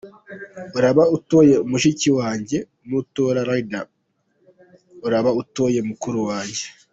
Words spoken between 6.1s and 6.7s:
wanjye.